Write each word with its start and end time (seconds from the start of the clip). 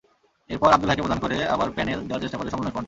এরপর 0.53 0.69
আবদুল 0.75 0.89
হাইকে 0.89 1.03
প্রধান 1.05 1.21
করে 1.23 1.37
আবার 1.55 1.67
প্যানেল 1.77 1.99
দেওয়ার 2.07 2.23
চেষ্টা 2.23 2.37
করে 2.39 2.49
সমন্বয় 2.51 2.73
ফ্রন্ট। 2.73 2.79